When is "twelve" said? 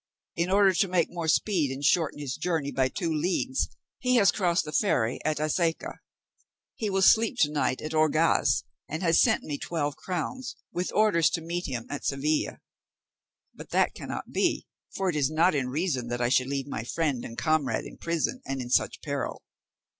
9.59-9.95